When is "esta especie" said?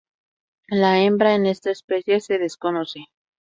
1.45-2.21